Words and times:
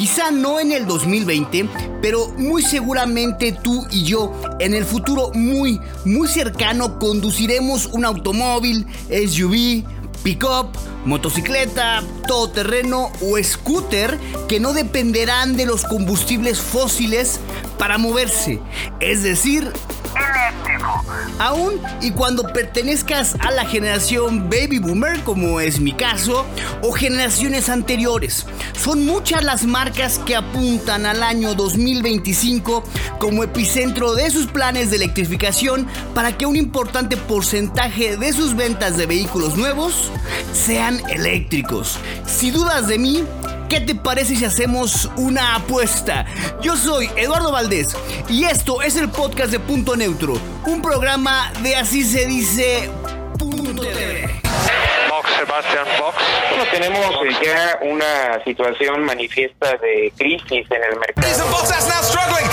Quizá 0.00 0.30
no 0.30 0.58
en 0.60 0.72
el 0.72 0.86
2020, 0.86 1.68
pero 2.00 2.28
muy 2.38 2.62
seguramente 2.62 3.52
tú 3.52 3.86
y 3.90 4.04
yo 4.04 4.32
en 4.58 4.72
el 4.72 4.86
futuro 4.86 5.30
muy, 5.34 5.78
muy 6.06 6.26
cercano 6.26 6.98
conduciremos 6.98 7.84
un 7.84 8.06
automóvil, 8.06 8.86
SUV, 9.10 9.84
pick-up, 10.22 10.70
motocicleta, 11.04 12.02
todoterreno 12.26 13.12
o 13.20 13.36
scooter 13.42 14.18
que 14.48 14.58
no 14.58 14.72
dependerán 14.72 15.58
de 15.58 15.66
los 15.66 15.84
combustibles 15.84 16.62
fósiles 16.62 17.38
para 17.78 17.98
moverse, 17.98 18.58
es 19.00 19.22
decir. 19.22 19.70
Aún 21.38 21.80
y 22.00 22.10
cuando 22.10 22.42
pertenezcas 22.52 23.34
a 23.40 23.50
la 23.50 23.64
generación 23.64 24.50
baby 24.50 24.78
boomer, 24.78 25.20
como 25.20 25.60
es 25.60 25.80
mi 25.80 25.92
caso, 25.92 26.44
o 26.82 26.92
generaciones 26.92 27.68
anteriores, 27.68 28.46
son 28.78 29.06
muchas 29.06 29.44
las 29.44 29.64
marcas 29.64 30.18
que 30.18 30.36
apuntan 30.36 31.06
al 31.06 31.22
año 31.22 31.54
2025 31.54 32.84
como 33.18 33.44
epicentro 33.44 34.14
de 34.14 34.30
sus 34.30 34.46
planes 34.46 34.90
de 34.90 34.96
electrificación 34.96 35.86
para 36.14 36.36
que 36.36 36.46
un 36.46 36.56
importante 36.56 37.16
porcentaje 37.16 38.16
de 38.16 38.32
sus 38.32 38.56
ventas 38.56 38.96
de 38.96 39.06
vehículos 39.06 39.56
nuevos 39.56 40.10
sean 40.52 41.00
eléctricos. 41.08 41.98
Si 42.26 42.50
dudas 42.50 42.86
de 42.86 42.98
mí, 42.98 43.24
¿Qué 43.70 43.80
te 43.80 43.94
parece 43.94 44.34
si 44.34 44.44
hacemos 44.44 45.08
una 45.16 45.54
apuesta? 45.54 46.26
Yo 46.60 46.76
soy 46.76 47.08
Eduardo 47.14 47.52
Valdés 47.52 47.96
y 48.28 48.42
esto 48.42 48.82
es 48.82 48.96
el 48.96 49.08
podcast 49.08 49.52
de 49.52 49.60
Punto 49.60 49.94
Neutro, 49.94 50.34
un 50.66 50.82
programa 50.82 51.52
de 51.62 51.76
así 51.76 52.02
se 52.02 52.26
dice 52.26 52.90
Punto 53.38 53.82
TV. 53.82 54.28
Box, 55.08 55.30
Sebastian 55.38 55.86
Box. 56.00 56.16
Bueno, 56.48 56.64
tenemos 56.72 57.14
eh, 57.24 57.36
ya 57.44 57.78
una 57.82 58.42
situación 58.42 59.04
manifiesta 59.04 59.76
de 59.76 60.12
crisis 60.18 60.66
en 60.68 60.82
el 60.90 60.98
mercado. 60.98 61.28
Jason 61.28 61.48
Bottas 61.52 61.88
now 61.88 62.02
struggling 62.02 62.50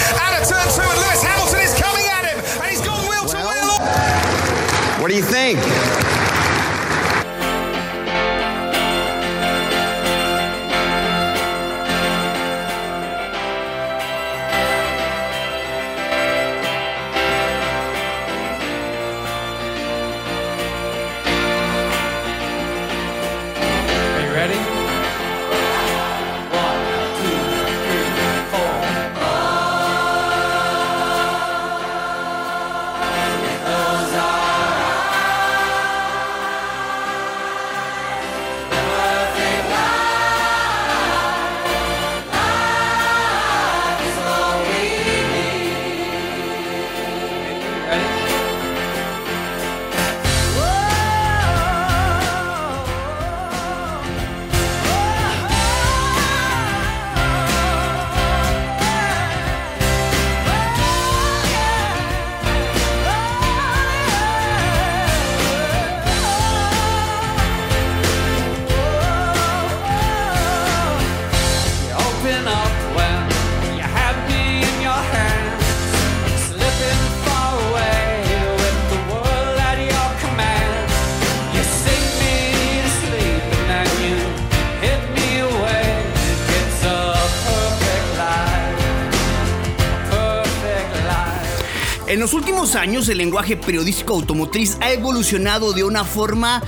los 92.27 92.33
últimos 92.33 92.75
años 92.75 93.07
el 93.07 93.19
lenguaje 93.19 93.55
periodístico 93.55 94.15
automotriz 94.15 94.77
ha 94.81 94.91
evolucionado 94.91 95.71
de 95.71 95.85
una 95.85 96.03
forma 96.03 96.61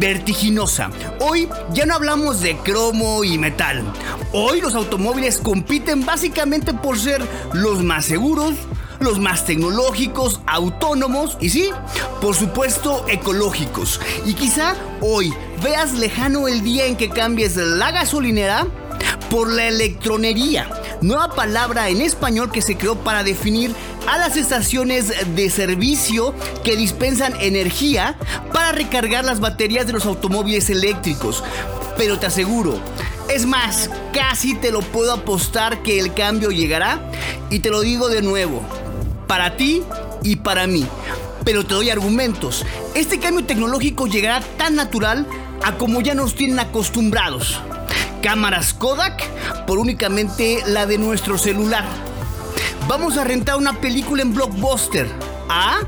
vertiginosa. 0.00 0.90
Hoy 1.20 1.48
ya 1.72 1.86
no 1.86 1.94
hablamos 1.94 2.40
de 2.40 2.56
cromo 2.56 3.22
y 3.22 3.38
metal. 3.38 3.84
Hoy 4.32 4.60
los 4.60 4.74
automóviles 4.74 5.38
compiten 5.38 6.04
básicamente 6.04 6.74
por 6.74 6.98
ser 6.98 7.24
los 7.52 7.84
más 7.84 8.06
seguros, 8.06 8.54
los 8.98 9.20
más 9.20 9.44
tecnológicos, 9.44 10.40
autónomos 10.44 11.38
y 11.40 11.50
sí, 11.50 11.70
por 12.20 12.34
supuesto 12.34 13.04
ecológicos. 13.06 14.00
Y 14.24 14.34
quizá 14.34 14.74
hoy 15.00 15.32
veas 15.62 15.92
lejano 15.92 16.48
el 16.48 16.64
día 16.64 16.84
en 16.86 16.96
que 16.96 17.10
cambies 17.10 17.54
la 17.54 17.92
gasolinera 17.92 18.66
por 19.30 19.52
la 19.52 19.68
electronería, 19.68 20.68
nueva 21.00 21.34
palabra 21.34 21.88
en 21.88 22.00
español 22.00 22.50
que 22.50 22.62
se 22.62 22.76
creó 22.76 22.96
para 22.96 23.22
definir 23.22 23.74
a 24.08 24.18
las 24.18 24.36
estaciones 24.36 25.12
de 25.34 25.50
servicio 25.50 26.34
que 26.64 26.76
dispensan 26.76 27.34
energía 27.40 28.18
para 28.52 28.72
recargar 28.72 29.24
las 29.24 29.40
baterías 29.40 29.86
de 29.86 29.92
los 29.92 30.06
automóviles 30.06 30.70
eléctricos. 30.70 31.42
Pero 31.96 32.18
te 32.18 32.26
aseguro, 32.26 32.78
es 33.28 33.46
más, 33.46 33.90
casi 34.12 34.54
te 34.54 34.70
lo 34.70 34.80
puedo 34.80 35.12
apostar 35.12 35.82
que 35.82 35.98
el 35.98 36.14
cambio 36.14 36.50
llegará 36.50 37.00
y 37.50 37.60
te 37.60 37.70
lo 37.70 37.80
digo 37.80 38.08
de 38.08 38.22
nuevo, 38.22 38.62
para 39.26 39.56
ti 39.56 39.82
y 40.22 40.36
para 40.36 40.66
mí. 40.66 40.86
Pero 41.44 41.64
te 41.64 41.74
doy 41.74 41.90
argumentos. 41.90 42.64
Este 42.94 43.18
cambio 43.18 43.44
tecnológico 43.44 44.06
llegará 44.06 44.40
tan 44.56 44.74
natural 44.74 45.26
a 45.64 45.76
como 45.76 46.00
ya 46.00 46.14
nos 46.14 46.34
tienen 46.34 46.58
acostumbrados. 46.58 47.60
Cámaras 48.22 48.74
Kodak 48.74 49.22
por 49.66 49.78
únicamente 49.78 50.62
la 50.66 50.86
de 50.86 50.98
nuestro 50.98 51.38
celular. 51.38 51.84
Vamos 52.88 53.16
a 53.18 53.24
rentar 53.24 53.56
una 53.56 53.74
película 53.74 54.22
en 54.22 54.34
Blockbuster. 54.34 55.08
¿Ah? 55.48 55.80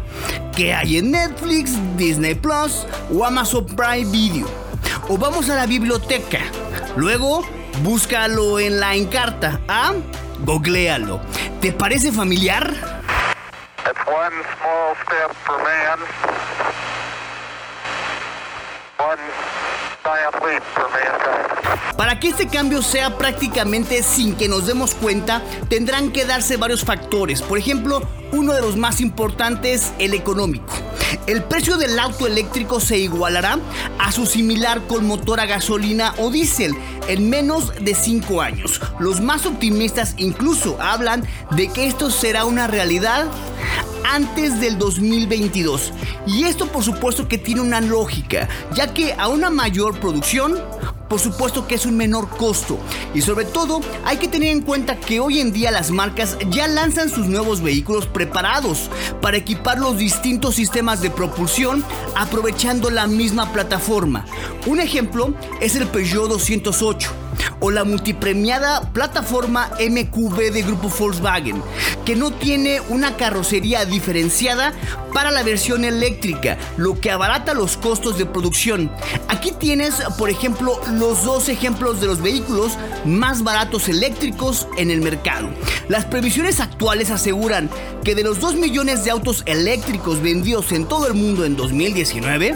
Que 0.57 0.75
hay 0.75 0.99
en 0.99 1.13
Netflix, 1.13 1.73
Disney 1.97 2.35
Plus 2.35 2.87
o 3.13 3.25
Amazon 3.25 3.67
Prime 3.67 4.11
Video. 4.11 4.47
O 5.09 5.17
vamos 5.17 5.49
a 5.51 5.55
la 5.55 5.67
biblioteca. 5.67 6.41
Luego, 6.97 7.45
búscalo 7.83 8.59
en 8.59 8.81
la 8.81 8.95
encarta. 8.95 9.61
¿Ah? 9.69 9.93
Googlealo. 10.41 11.21
¿Te 11.61 11.73
parece 11.73 12.13
familiar? 12.13 12.99
Para 21.97 22.21
que 22.21 22.29
este 22.29 22.47
cambio 22.47 22.83
sea 22.83 23.19
prácticamente 23.19 24.03
sin 24.03 24.35
que 24.35 24.49
nos 24.49 24.67
demos 24.67 24.95
cuenta, 24.95 25.43
tendrán 25.69 26.13
que 26.13 26.25
darse 26.25 26.57
varios 26.57 26.85
factores. 26.85 27.43
Por 27.43 27.59
ejemplo, 27.59 28.03
uno 28.33 28.53
de 28.53 28.61
los 28.61 28.77
más 28.77 29.01
importantes, 29.01 29.93
el 29.99 30.15
económico. 30.15 30.73
El 31.27 31.43
precio 31.43 31.77
del 31.77 31.99
auto 31.99 32.27
eléctrico 32.27 32.81
se 32.81 32.99
igualará 32.99 33.59
a 33.99 34.13
su 34.13 34.27
similar 34.27 34.87
con 34.87 35.07
motor 35.07 35.41
a 35.41 35.47
gasolina 35.47 36.15
o 36.19 36.31
diésel 36.31 36.75
en 37.09 37.31
menos 37.31 37.73
de 37.81 37.95
5 37.95 38.43
años. 38.43 38.81
Los 38.99 39.21
más 39.21 39.47
optimistas 39.47 40.15
incluso 40.19 40.81
hablan 40.81 41.27
de 41.53 41.69
que 41.69 41.87
esto 41.87 42.11
será 42.11 42.45
una 42.45 42.67
realidad 42.67 43.27
antes 44.05 44.61
del 44.61 44.79
2022. 44.79 45.93
Y 46.27 46.45
esto 46.45 46.67
por 46.67 46.85
supuesto 46.85 47.29
que 47.29 47.39
tiene 47.39 47.61
una 47.61 47.81
lógica, 47.81 48.49
ya 48.75 48.93
que 48.93 49.15
a 49.15 49.29
una 49.29 49.51
mayor 49.51 49.99
producción, 50.01 50.59
por 51.09 51.21
supuesto 51.21 51.67
que 51.67 51.75
es 51.75 51.87
un 51.87 51.97
menor 51.97 52.29
costo. 52.29 52.79
Y 53.15 53.23
sobre 53.23 53.45
todo 53.45 53.81
hay 54.05 54.19
que 54.19 54.29
tener 54.29 54.51
en 54.51 54.63
cuenta 54.63 54.97
que 54.97 55.21
hoy 55.21 55.41
en 55.41 55.53
día 55.53 55.71
las 55.71 55.91
marcas 55.91 56.37
ya 56.51 56.69
lanzan 56.69 57.11
sus 57.11 57.27
nuevos 57.27 57.61
vehículos 57.61 58.07
preparados 58.07 58.91
para 59.21 59.37
equipar 59.37 59.79
los 59.79 59.99
distintos 59.99 60.55
sistemas 60.55 61.01
de 61.01 61.11
propulsión 61.11 61.85
aprovechando 62.15 62.91
la 62.91 63.07
misma 63.07 63.53
plataforma. 63.53 64.25
Un 64.67 64.81
ejemplo 64.81 65.35
es 65.61 65.77
el 65.77 65.87
Peugeot 65.87 66.29
208 66.29 67.28
o 67.61 67.71
la 67.71 67.85
multipremiada 67.85 68.93
plataforma 68.93 69.71
MQB 69.79 70.53
de 70.53 70.63
grupo 70.63 70.89
Volkswagen, 70.89 71.63
que 72.05 72.17
no 72.17 72.33
tiene 72.33 72.81
una 72.89 73.17
carrocería 73.17 73.85
diferenciada 73.85 74.73
para 75.13 75.31
la 75.31 75.43
versión 75.43 75.85
eléctrica, 75.85 76.59
lo 76.77 77.01
que 77.01 77.11
abarata 77.11 77.55
los 77.55 77.77
costos 77.77 78.19
de 78.19 78.27
producción. 78.27 78.91
Aquí 79.29 79.53
tienes, 79.53 79.95
por 80.17 80.31
ejemplo, 80.31 80.81
los 80.93 81.25
dos 81.25 81.49
ejemplos 81.49 82.01
de 82.01 82.07
los 82.07 82.23
vehículos 82.23 82.73
más 83.05 83.43
baratos 83.43 83.89
eléctricos 83.89 84.69
en 84.77 84.91
el 84.91 85.01
mercado. 85.01 85.49
Las 85.89 86.05
previsiones 86.05 86.61
actuales 86.61 87.11
aseguran 87.11 87.71
que 88.05 88.15
de 88.15 88.23
los 88.23 88.41
2 88.41 88.57
millones 88.57 89.05
de 89.05 89.11
autos 89.11 89.43
eléctricos 89.47 90.23
vendidos 90.23 90.73
en 90.73 90.87
todo 90.87 91.07
el 91.07 91.15
mundo 91.15 91.45
en 91.45 91.57
2019, 91.57 92.55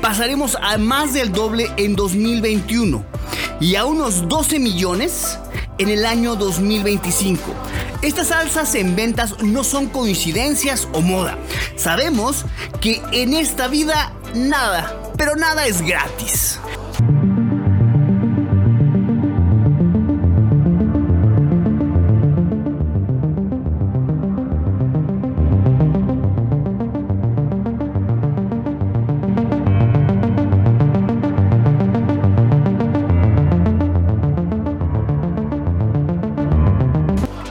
pasaremos 0.00 0.56
a 0.60 0.78
más 0.78 1.12
del 1.12 1.32
doble 1.32 1.70
en 1.76 1.96
2021 1.96 3.19
y 3.60 3.76
a 3.76 3.84
unos 3.84 4.28
12 4.28 4.58
millones 4.58 5.38
en 5.78 5.88
el 5.88 6.06
año 6.06 6.36
2025. 6.36 7.42
Estas 8.02 8.30
alzas 8.30 8.74
en 8.74 8.96
ventas 8.96 9.42
no 9.42 9.64
son 9.64 9.88
coincidencias 9.88 10.88
o 10.92 11.00
moda. 11.00 11.38
Sabemos 11.76 12.46
que 12.80 13.02
en 13.12 13.34
esta 13.34 13.68
vida 13.68 14.12
nada, 14.34 15.12
pero 15.16 15.36
nada 15.36 15.66
es 15.66 15.82
gratis. 15.82 16.59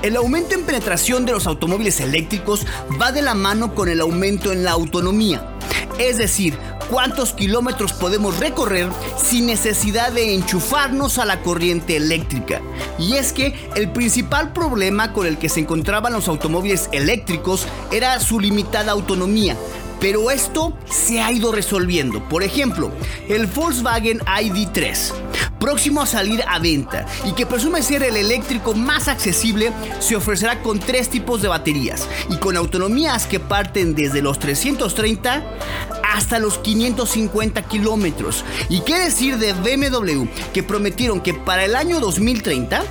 El 0.10 0.18
aumento 0.18 0.56
en 0.56 0.64
penetración 0.64 1.24
de 1.24 1.34
los 1.34 1.46
automóviles 1.46 2.00
eléctricos 2.00 2.66
va 3.00 3.12
de 3.12 3.22
la 3.22 3.36
mano 3.36 3.76
con 3.76 3.90
el 3.90 4.02
aumento 4.02 4.52
en 4.52 4.64
la 4.64 4.72
autonomía. 4.72 5.56
Es 6.00 6.18
decir, 6.18 6.58
cuántos 6.90 7.34
kilómetros 7.34 7.94
podemos 7.94 8.40
recorrer 8.40 8.90
sin 9.24 9.46
necesidad 9.46 10.12
de 10.12 10.34
enchufarnos 10.34 11.20
a 11.20 11.26
la 11.26 11.44
corriente 11.44 11.96
eléctrica. 11.96 12.60
Y 12.98 13.18
es 13.18 13.34
que 13.34 13.54
el 13.76 13.92
principal 13.92 14.52
problema 14.52 15.14
con 15.14 15.28
el 15.28 15.38
que 15.38 15.48
se 15.48 15.60
encontraban 15.60 16.14
los 16.14 16.28
automóviles 16.28 16.90
eléctricos 16.92 17.68
era 17.92 18.20
su 18.20 18.40
limitada 18.40 18.94
autonomía. 18.94 19.56
Pero 20.00 20.32
esto 20.32 20.76
se 20.90 21.22
ha 21.22 21.32
ido 21.32 21.52
resolviendo. 21.52 22.28
Por 22.30 22.42
ejemplo, 22.42 22.92
el 23.28 23.46
Volkswagen 23.46 24.22
ID3 24.22 25.14
próximo 25.60 26.02
a 26.02 26.06
salir 26.06 26.44
a 26.48 26.60
venta 26.60 27.06
y 27.26 27.34
que 27.34 27.46
presume 27.46 27.84
ser 27.84 28.04
el 28.04 28.18
eléctrico 28.18 28.74
más 28.74 29.08
accesible, 29.08 29.72
se 30.00 30.16
ofrecerá 30.16 30.62
con 30.62 30.80
tres 30.80 31.10
tipos 31.10 31.42
de 31.42 31.48
baterías 31.48 32.08
y 32.30 32.38
con 32.38 32.58
autonomías 32.58 33.28
que 33.28 33.40
parten 33.40 33.96
desde 33.96 34.22
los 34.22 34.40
330 34.40 35.44
hasta 36.14 36.40
los 36.40 36.58
550 36.60 37.62
kilómetros. 37.64 38.44
¿Y 38.70 38.82
qué 38.82 38.98
decir 39.00 39.38
de 39.38 39.54
BMW 39.54 40.26
que 40.54 40.64
prometieron 40.64 41.22
que 41.22 41.34
para 41.34 41.66
el 41.66 41.76
año 41.76 42.00
2030 42.00 42.84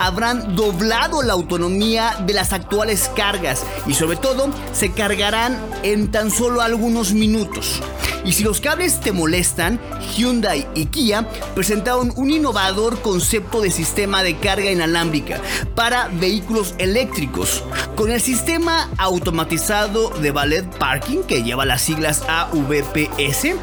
habrán 0.00 0.56
doblado 0.56 1.22
la 1.22 1.34
autonomía 1.34 2.16
de 2.26 2.32
las 2.32 2.54
actuales 2.54 3.10
cargas 3.14 3.64
y 3.86 3.92
sobre 3.92 4.16
todo 4.16 4.48
se 4.72 4.92
cargarán 4.92 5.60
en 5.82 6.10
tan 6.10 6.30
solo 6.30 6.62
algunos 6.62 7.12
minutos. 7.12 7.82
Y 8.30 8.32
si 8.32 8.44
los 8.44 8.60
cables 8.60 9.00
te 9.00 9.10
molestan, 9.10 9.80
Hyundai 10.14 10.64
y 10.76 10.86
Kia 10.86 11.28
presentaron 11.56 12.12
un 12.14 12.30
innovador 12.30 13.02
concepto 13.02 13.60
de 13.60 13.72
sistema 13.72 14.22
de 14.22 14.36
carga 14.36 14.70
inalámbrica 14.70 15.40
para 15.74 16.06
vehículos 16.06 16.76
eléctricos. 16.78 17.64
Con 17.96 18.12
el 18.12 18.20
sistema 18.20 18.88
automatizado 18.98 20.10
de 20.10 20.30
Valet 20.30 20.64
Parking, 20.78 21.24
que 21.26 21.42
lleva 21.42 21.66
las 21.66 21.82
siglas 21.82 22.22
AVPS, 22.28 23.56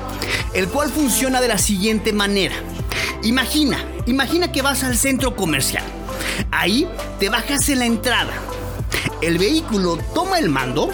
el 0.54 0.68
cual 0.68 0.90
funciona 0.90 1.40
de 1.40 1.48
la 1.48 1.60
siguiente 1.60 2.12
manera. 2.12 2.56
Imagina, 3.24 3.80
imagina 4.06 4.52
que 4.52 4.64
vas 4.64 4.84
al 4.84 4.98
centro 4.98 5.34
comercial. 5.38 5.86
Ahí 6.52 6.90
te 7.22 7.30
bajas 7.30 7.70
en 7.70 7.80
la 7.80 7.86
entrada. 7.86 8.34
El 9.22 9.38
vehículo 9.38 9.98
toma 10.14 10.40
el 10.40 10.50
mando 10.50 10.92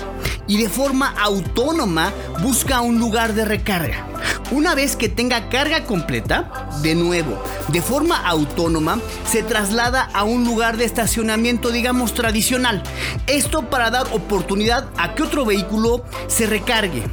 y 0.47 0.57
de 0.57 0.69
forma 0.69 1.13
autónoma 1.19 2.11
busca 2.41 2.81
un 2.81 2.99
lugar 2.99 3.33
de 3.33 3.45
recarga. 3.45 4.07
Una 4.51 4.75
vez 4.75 4.95
que 4.95 5.09
tenga 5.09 5.49
carga 5.49 5.85
completa, 5.85 6.69
de 6.81 6.95
nuevo, 6.95 7.41
de 7.69 7.81
forma 7.81 8.17
autónoma, 8.17 8.99
se 9.25 9.43
traslada 9.43 10.09
a 10.13 10.23
un 10.23 10.43
lugar 10.43 10.77
de 10.77 10.85
estacionamiento, 10.85 11.71
digamos, 11.71 12.13
tradicional. 12.13 12.83
Esto 13.27 13.69
para 13.69 13.89
dar 13.89 14.07
oportunidad 14.11 14.87
a 14.97 15.15
que 15.15 15.23
otro 15.23 15.45
vehículo 15.45 16.03
se 16.27 16.45
recargue. 16.45 17.03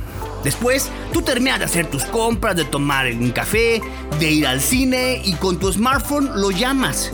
Después, 0.44 0.90
tú 1.12 1.22
terminas 1.22 1.58
de 1.58 1.66
hacer 1.66 1.86
tus 1.86 2.04
compras, 2.04 2.56
de 2.56 2.64
tomar 2.64 3.06
un 3.06 3.30
café, 3.30 3.82
de 4.18 4.30
ir 4.30 4.46
al 4.46 4.60
cine 4.60 5.20
y 5.24 5.34
con 5.34 5.58
tu 5.58 5.72
smartphone 5.72 6.30
lo 6.34 6.50
llamas. 6.50 7.12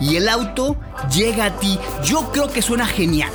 Y 0.00 0.16
el 0.16 0.28
auto 0.28 0.76
llega 1.14 1.46
a 1.46 1.58
ti. 1.58 1.78
Yo 2.04 2.30
creo 2.32 2.50
que 2.50 2.62
suena 2.62 2.86
genial. 2.86 3.32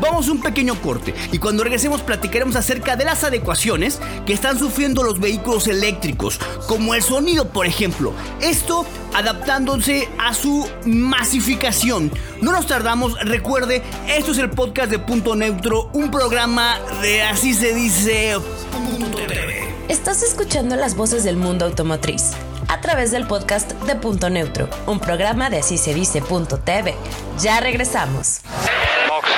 Vamos 0.00 0.28
a 0.28 0.32
un 0.32 0.40
pequeño 0.40 0.80
corte 0.80 1.14
y 1.30 1.38
cuando 1.38 1.62
regresemos 1.62 2.00
platicaremos 2.00 2.56
acerca 2.56 2.96
de 2.96 3.04
las 3.04 3.22
adecuaciones 3.22 4.00
que 4.24 4.32
están 4.32 4.58
sufriendo 4.58 5.02
los 5.02 5.20
vehículos 5.20 5.66
eléctricos, 5.66 6.40
como 6.66 6.94
el 6.94 7.02
sonido, 7.02 7.48
por 7.48 7.66
ejemplo. 7.66 8.12
Esto 8.40 8.86
adaptándose 9.14 10.08
a 10.18 10.32
su 10.32 10.68
masificación. 10.86 12.10
No 12.40 12.52
nos 12.52 12.66
tardamos, 12.66 13.18
recuerde, 13.20 13.82
esto 14.08 14.32
es 14.32 14.38
el 14.38 14.50
podcast 14.50 14.90
de 14.90 14.98
Punto 14.98 15.36
Neutro, 15.36 15.90
un 15.92 16.10
programa 16.10 16.78
de 17.02 17.22
así 17.22 17.52
se 17.52 17.74
dice 17.74 18.36
Punto 18.72 19.16
TV. 19.16 19.68
Estás 19.88 20.22
escuchando 20.22 20.76
las 20.76 20.94
voces 20.94 21.24
del 21.24 21.36
mundo 21.36 21.66
automotriz 21.66 22.32
a 22.68 22.80
través 22.80 23.10
del 23.10 23.26
podcast 23.26 23.72
de 23.72 23.96
Punto 23.96 24.30
Neutro, 24.30 24.70
un 24.86 25.00
programa 25.00 25.50
de 25.50 25.58
así 25.58 25.76
se 25.76 25.92
dice 25.92 26.22
Punto 26.22 26.58
TV. 26.58 26.94
Ya 27.40 27.58
regresamos. 27.58 28.42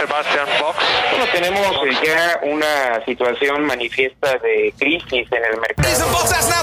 Sebastian 0.07 0.49
Box. 0.61 0.79
Bueno, 1.11 1.27
tenemos 1.33 1.61
eh, 1.61 1.97
ya 2.05 2.41
una 2.43 3.05
situación 3.05 3.65
manifiesta 3.67 4.37
de 4.39 4.75
crisis 4.77 5.29
en 5.31 5.45
el 5.45 5.61
mercado. 5.61 5.89
He's 5.89 6.01
a 6.01 6.07
Bottas 6.07 6.49
now 6.49 6.63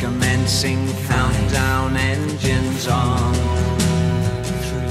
Commencing 0.00 0.88
countdown 1.06 1.94
engines 1.94 2.88
on. 2.88 3.34
Three, 4.64 4.88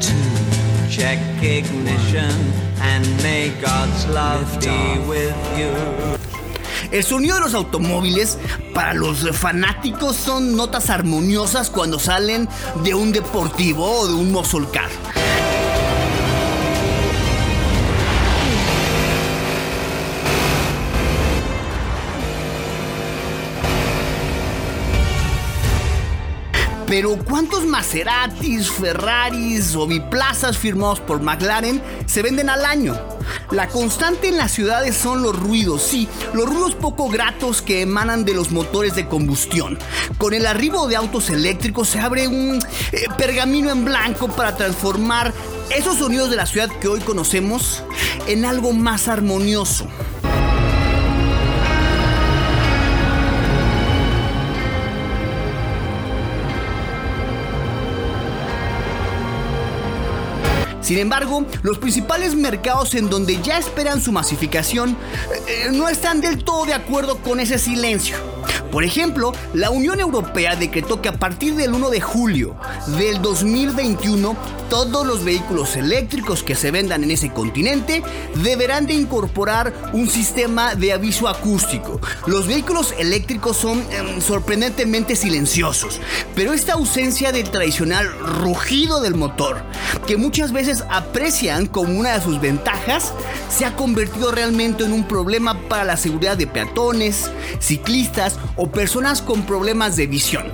two. 0.00 0.90
Check 0.90 1.18
ignition 1.40 2.32
and 2.80 3.06
may 3.22 3.50
God's 3.60 4.04
love 4.08 4.60
be 4.60 4.98
with 5.06 5.36
you. 5.56 5.72
El 6.90 7.04
sonido 7.04 7.36
de 7.36 7.40
los 7.42 7.54
automóviles 7.54 8.36
para 8.74 8.94
los 8.94 9.30
fanáticos 9.30 10.16
son 10.16 10.56
notas 10.56 10.90
armoniosas 10.90 11.70
cuando 11.70 12.00
salen 12.00 12.48
de 12.82 12.96
un 12.96 13.12
deportivo 13.12 14.00
o 14.00 14.08
de 14.08 14.14
un 14.14 14.32
muscle 14.32 14.66
car. 14.72 14.90
Pero 26.92 27.16
¿cuántos 27.16 27.64
Maseratis, 27.64 28.70
Ferraris 28.70 29.74
o 29.76 29.86
biplazas 29.86 30.58
firmados 30.58 31.00
por 31.00 31.22
McLaren 31.22 31.80
se 32.04 32.20
venden 32.20 32.50
al 32.50 32.66
año? 32.66 32.94
La 33.50 33.68
constante 33.68 34.28
en 34.28 34.36
las 34.36 34.52
ciudades 34.52 34.94
son 34.94 35.22
los 35.22 35.34
ruidos, 35.34 35.80
sí, 35.80 36.06
los 36.34 36.44
ruidos 36.46 36.74
poco 36.74 37.08
gratos 37.08 37.62
que 37.62 37.80
emanan 37.80 38.26
de 38.26 38.34
los 38.34 38.50
motores 38.50 38.94
de 38.94 39.08
combustión. 39.08 39.78
Con 40.18 40.34
el 40.34 40.44
arribo 40.44 40.86
de 40.86 40.96
autos 40.96 41.30
eléctricos 41.30 41.88
se 41.88 41.98
abre 41.98 42.28
un 42.28 42.62
eh, 42.92 43.06
pergamino 43.16 43.70
en 43.70 43.86
blanco 43.86 44.28
para 44.28 44.54
transformar 44.58 45.32
esos 45.74 45.96
sonidos 45.96 46.28
de 46.28 46.36
la 46.36 46.44
ciudad 46.44 46.68
que 46.78 46.88
hoy 46.88 47.00
conocemos 47.00 47.82
en 48.26 48.44
algo 48.44 48.74
más 48.74 49.08
armonioso. 49.08 49.86
Sin 60.82 60.98
embargo, 60.98 61.46
los 61.62 61.78
principales 61.78 62.34
mercados 62.34 62.94
en 62.94 63.08
donde 63.08 63.40
ya 63.40 63.58
esperan 63.58 64.00
su 64.00 64.12
masificación 64.12 64.96
eh, 65.46 65.68
no 65.72 65.88
están 65.88 66.20
del 66.20 66.42
todo 66.44 66.66
de 66.66 66.74
acuerdo 66.74 67.18
con 67.18 67.40
ese 67.40 67.58
silencio. 67.58 68.16
Por 68.72 68.84
ejemplo, 68.84 69.32
la 69.52 69.70
Unión 69.70 70.00
Europea 70.00 70.56
decretó 70.56 71.02
que 71.02 71.10
a 71.10 71.18
partir 71.18 71.54
del 71.56 71.74
1 71.74 71.90
de 71.90 72.00
julio 72.00 72.56
del 72.98 73.20
2021 73.20 74.34
todos 74.70 75.06
los 75.06 75.22
vehículos 75.24 75.76
eléctricos 75.76 76.42
que 76.42 76.54
se 76.54 76.70
vendan 76.70 77.04
en 77.04 77.10
ese 77.10 77.30
continente 77.30 78.02
deberán 78.36 78.86
de 78.86 78.94
incorporar 78.94 79.74
un 79.92 80.08
sistema 80.08 80.74
de 80.74 80.94
aviso 80.94 81.28
acústico. 81.28 82.00
Los 82.26 82.46
vehículos 82.46 82.94
eléctricos 82.98 83.58
son 83.58 83.80
eh, 83.80 84.20
sorprendentemente 84.22 85.16
silenciosos, 85.16 86.00
pero 86.34 86.54
esta 86.54 86.72
ausencia 86.72 87.32
del 87.32 87.50
tradicional 87.50 88.08
rugido 88.40 89.02
del 89.02 89.14
motor, 89.14 89.62
que 90.06 90.16
muchas 90.16 90.52
veces 90.52 90.82
aprecian 90.88 91.66
como 91.66 92.00
una 92.00 92.14
de 92.14 92.22
sus 92.22 92.40
ventajas, 92.40 93.12
se 93.50 93.66
ha 93.66 93.76
convertido 93.76 94.32
realmente 94.32 94.84
en 94.84 94.94
un 94.94 95.06
problema 95.06 95.60
para 95.68 95.84
la 95.84 95.98
seguridad 95.98 96.38
de 96.38 96.46
peatones, 96.46 97.30
ciclistas 97.60 98.38
personas 98.70 99.22
con 99.22 99.42
problemas 99.42 99.96
de 99.96 100.06
visión. 100.06 100.44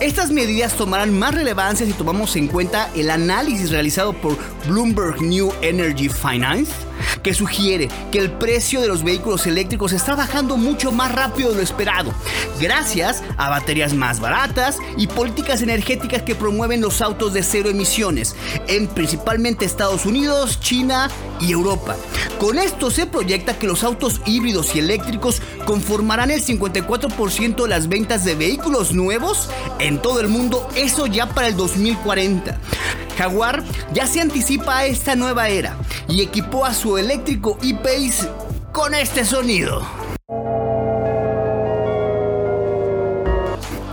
Estas 0.00 0.30
medidas 0.30 0.74
tomarán 0.74 1.18
más 1.18 1.34
relevancia 1.34 1.86
si 1.86 1.92
tomamos 1.92 2.36
en 2.36 2.48
cuenta 2.48 2.90
el 2.94 3.10
análisis 3.10 3.70
realizado 3.70 4.12
por 4.12 4.36
Bloomberg 4.68 5.20
New 5.22 5.52
Energy 5.62 6.08
Finance 6.08 6.87
que 7.22 7.34
sugiere 7.34 7.88
que 8.12 8.18
el 8.18 8.30
precio 8.32 8.80
de 8.80 8.88
los 8.88 9.04
vehículos 9.04 9.46
eléctricos 9.46 9.92
está 9.92 10.14
bajando 10.14 10.56
mucho 10.56 10.92
más 10.92 11.12
rápido 11.12 11.50
de 11.50 11.56
lo 11.56 11.62
esperado, 11.62 12.12
gracias 12.60 13.22
a 13.36 13.48
baterías 13.48 13.94
más 13.94 14.20
baratas 14.20 14.78
y 14.96 15.06
políticas 15.06 15.62
energéticas 15.62 16.22
que 16.22 16.34
promueven 16.34 16.80
los 16.80 17.00
autos 17.00 17.32
de 17.32 17.42
cero 17.42 17.68
emisiones, 17.68 18.34
en 18.66 18.86
principalmente 18.88 19.64
Estados 19.64 20.06
Unidos, 20.06 20.60
China 20.60 21.10
y 21.40 21.52
Europa. 21.52 21.96
Con 22.38 22.58
esto 22.58 22.90
se 22.90 23.06
proyecta 23.06 23.58
que 23.58 23.66
los 23.66 23.84
autos 23.84 24.20
híbridos 24.26 24.74
y 24.74 24.78
eléctricos 24.78 25.42
conformarán 25.64 26.30
el 26.30 26.44
54% 26.44 27.62
de 27.62 27.68
las 27.68 27.88
ventas 27.88 28.24
de 28.24 28.34
vehículos 28.34 28.92
nuevos 28.92 29.48
en 29.78 30.00
todo 30.00 30.20
el 30.20 30.28
mundo, 30.28 30.68
eso 30.74 31.06
ya 31.06 31.28
para 31.28 31.48
el 31.48 31.56
2040. 31.56 32.58
Jaguar 33.16 33.64
ya 33.92 34.06
se 34.06 34.20
anticipa 34.20 34.78
a 34.78 34.86
esta 34.86 35.16
nueva 35.16 35.48
era 35.48 35.76
y 36.08 36.22
equipó 36.22 36.64
a 36.64 36.74
su 36.74 36.96
eléctrico 36.98 37.58
E-Pace 37.62 38.28
con 38.72 38.94
este 38.94 39.24
sonido. 39.24 40.07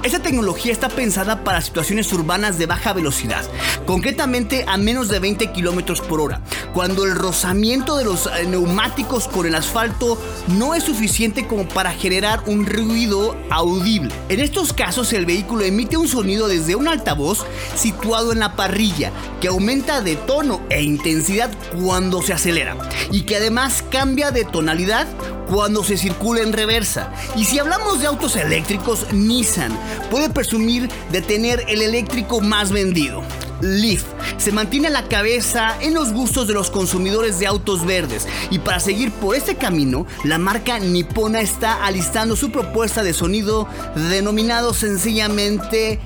Esta 0.06 0.20
tecnología 0.20 0.72
está 0.72 0.88
pensada 0.88 1.44
para 1.44 1.62
situaciones 1.62 2.14
urbanas 2.14 2.60
de 2.60 2.68
baja 2.68 2.94
velocidad, 2.94 3.44
concretamente 3.88 4.64
a 4.68 4.78
menos 4.78 5.08
de 5.08 5.18
20 5.18 5.48
kilómetros 5.48 6.00
por 6.00 6.22
hora, 6.22 6.42
cuando 6.76 7.06
el 7.06 7.16
rozamiento 7.16 7.98
de 7.98 8.06
los 8.06 8.28
eh, 8.28 8.46
neumáticos 8.48 9.28
con 9.28 9.48
el 9.48 9.56
asfalto 9.56 10.22
no 10.60 10.76
es 10.76 10.84
suficiente 10.84 11.48
como 11.48 11.68
para 11.68 11.90
generar 11.90 12.44
un 12.46 12.68
ruido 12.68 13.36
audible. 13.50 14.14
En 14.30 14.42
estos 14.42 14.74
casos, 14.74 15.12
el 15.12 15.26
vehículo 15.26 15.64
emite 15.64 15.98
un 15.98 16.08
sonido 16.08 16.48
desde 16.48 16.76
un 16.76 16.88
altavoz 16.88 17.44
situado 17.76 18.32
en 18.32 18.42
la 18.42 18.56
parrilla, 18.56 19.12
que 19.42 19.48
aumenta 19.48 20.02
de 20.02 20.18
tono 20.18 20.62
e 20.70 20.84
intensidad 20.84 21.50
cuando 21.82 22.22
se 22.22 22.34
acelera, 22.34 22.78
y 23.10 23.24
que 23.24 23.38
además 23.38 23.84
cambia 23.90 24.30
de 24.30 24.46
tonalidad 24.46 25.08
cuando 25.50 25.84
se 25.84 25.98
circula 25.98 26.42
en 26.42 26.54
reversa. 26.54 27.12
Y 27.36 27.46
si 27.46 27.60
hablamos 27.60 28.00
de 28.00 28.08
autos 28.08 28.36
eléctricos, 28.36 29.12
Nissan 29.14 29.78
puede 30.10 30.30
presumir 30.30 30.90
de 31.12 31.22
tener 31.22 31.64
el 31.68 31.82
eléctrico 31.82 32.42
más 32.42 32.72
vendido. 32.72 33.24
Leaf. 33.62 34.04
Se 34.38 34.52
mantiene 34.52 34.88
a 34.88 34.92
la 34.92 35.08
cabeza 35.08 35.76
en 35.82 35.94
los 35.94 36.14
gustos 36.14 36.48
de 36.48 36.54
los 36.54 36.70
consumidores 36.70 37.40
de 37.40 37.48
autos 37.48 37.86
verdes. 37.86 38.28
Y 38.52 38.60
para 38.60 38.80
seguir 38.80 39.12
por 39.12 39.36
este 39.36 39.56
camino, 39.56 40.06
la 40.24 40.38
marca 40.38 40.80
nipona 40.80 41.42
está 41.42 41.86
alistando 41.86 42.36
su 42.36 42.52
propuesta 42.52 43.04
de 43.04 43.14
sonido 43.14 43.68
denominado 43.96 44.74
sencillamente 44.74 46.00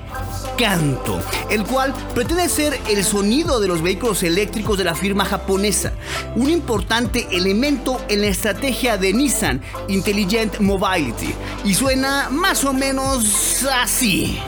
Canto, 0.56 1.22
el 1.48 1.64
cual 1.64 1.94
pretende 2.14 2.48
ser 2.48 2.78
el 2.88 3.02
sonido 3.02 3.60
de 3.60 3.68
los 3.68 3.82
vehículos 3.82 4.22
eléctricos 4.22 4.76
de 4.76 4.84
la 4.84 4.94
firma 4.94 5.24
japonesa, 5.24 5.92
un 6.36 6.50
importante 6.50 7.26
elemento 7.30 7.98
en 8.08 8.20
la 8.20 8.26
estrategia 8.26 8.98
de 8.98 9.12
Nissan 9.14 9.62
Intelligent 9.88 10.60
Mobility, 10.60 11.34
y 11.64 11.74
suena 11.74 12.28
más 12.30 12.64
o 12.64 12.74
menos 12.74 13.64
así. 13.72 14.38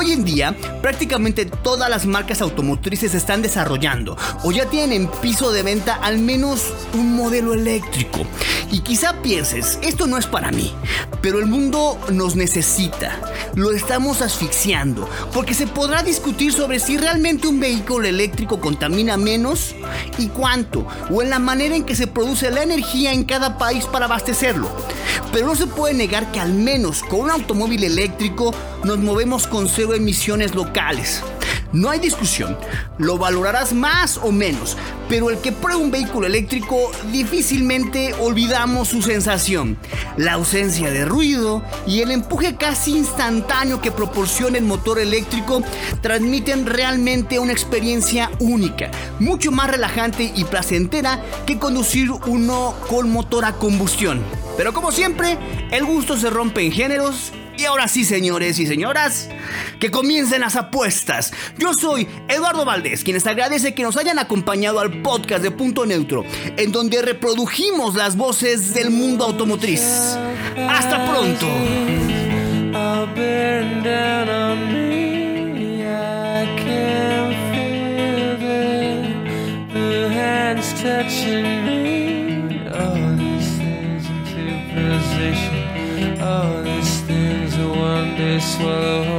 Hoy 0.00 0.12
en 0.12 0.24
día, 0.24 0.54
prácticamente 0.80 1.44
todas 1.44 1.90
las 1.90 2.06
marcas 2.06 2.40
automotrices 2.40 3.16
están 3.16 3.42
desarrollando 3.42 4.16
o 4.44 4.52
ya 4.52 4.66
tienen 4.66 4.92
en 4.92 5.08
piso 5.08 5.50
de 5.50 5.64
venta 5.64 5.94
al 5.94 6.20
menos 6.20 6.72
un 6.94 7.16
modelo 7.16 7.52
eléctrico. 7.52 8.20
Y 8.70 8.82
quizá 8.82 9.20
pienses, 9.22 9.76
esto 9.82 10.06
no 10.06 10.16
es 10.16 10.26
para 10.26 10.52
mí, 10.52 10.72
pero 11.20 11.40
el 11.40 11.46
mundo 11.46 11.98
nos 12.12 12.36
necesita. 12.36 13.18
Lo 13.56 13.72
estamos 13.72 14.22
asfixiando, 14.22 15.08
porque 15.32 15.52
se 15.52 15.66
podrá 15.66 16.04
discutir 16.04 16.52
sobre 16.52 16.78
si 16.78 16.96
realmente 16.96 17.48
un 17.48 17.58
vehículo 17.58 18.06
eléctrico 18.06 18.60
contamina 18.60 19.16
menos 19.16 19.74
y 20.16 20.28
cuánto, 20.28 20.86
o 21.10 21.22
en 21.22 21.30
la 21.30 21.40
manera 21.40 21.74
en 21.74 21.82
que 21.82 21.96
se 21.96 22.06
produce 22.06 22.52
la 22.52 22.62
energía 22.62 23.12
en 23.12 23.24
cada 23.24 23.58
país 23.58 23.84
para 23.86 24.04
abastecerlo. 24.04 24.68
Pero 25.32 25.46
no 25.46 25.56
se 25.56 25.66
puede 25.66 25.94
negar 25.94 26.30
que 26.30 26.40
al 26.40 26.54
menos 26.54 27.02
con 27.02 27.20
un 27.20 27.30
automóvil 27.30 27.82
eléctrico 27.84 28.54
nos 28.84 28.98
movemos 28.98 29.46
con 29.46 29.68
emisiones 29.94 30.54
locales. 30.54 31.22
No 31.70 31.90
hay 31.90 32.00
discusión, 32.00 32.56
lo 32.96 33.18
valorarás 33.18 33.74
más 33.74 34.16
o 34.16 34.32
menos, 34.32 34.74
pero 35.06 35.28
el 35.28 35.36
que 35.36 35.52
prueba 35.52 35.78
un 35.78 35.90
vehículo 35.90 36.26
eléctrico 36.26 36.90
difícilmente 37.12 38.14
olvidamos 38.14 38.88
su 38.88 39.02
sensación, 39.02 39.76
la 40.16 40.32
ausencia 40.32 40.90
de 40.90 41.04
ruido 41.04 41.62
y 41.86 42.00
el 42.00 42.10
empuje 42.10 42.56
casi 42.56 42.96
instantáneo 42.96 43.82
que 43.82 43.92
proporciona 43.92 44.56
el 44.56 44.64
motor 44.64 44.98
eléctrico 44.98 45.62
transmiten 46.00 46.64
realmente 46.64 47.38
una 47.38 47.52
experiencia 47.52 48.30
única, 48.38 48.90
mucho 49.20 49.52
más 49.52 49.70
relajante 49.70 50.32
y 50.34 50.44
placentera 50.44 51.22
que 51.46 51.58
conducir 51.58 52.10
uno 52.10 52.74
con 52.88 53.12
motor 53.12 53.44
a 53.44 53.52
combustión. 53.52 54.22
Pero 54.56 54.72
como 54.72 54.90
siempre, 54.90 55.36
el 55.70 55.84
gusto 55.84 56.16
se 56.16 56.30
rompe 56.30 56.64
en 56.64 56.72
géneros 56.72 57.32
y 57.58 57.64
ahora 57.64 57.88
sí, 57.88 58.04
señores 58.04 58.58
y 58.60 58.66
señoras, 58.66 59.28
que 59.80 59.90
comiencen 59.90 60.40
las 60.40 60.54
apuestas. 60.54 61.32
Yo 61.58 61.74
soy 61.74 62.06
Eduardo 62.28 62.64
Valdés, 62.64 63.02
quien 63.02 63.14
les 63.14 63.26
agradece 63.26 63.74
que 63.74 63.82
nos 63.82 63.96
hayan 63.96 64.18
acompañado 64.18 64.78
al 64.78 65.02
podcast 65.02 65.42
de 65.42 65.50
Punto 65.50 65.84
Neutro, 65.84 66.24
en 66.56 66.70
donde 66.70 67.02
reprodujimos 67.02 67.96
las 67.96 68.16
voces 68.16 68.74
del 68.74 68.90
mundo 68.90 69.24
automotriz. 69.24 69.82
Hasta 70.68 71.04
pronto. 71.10 71.46
swallow 88.40 89.17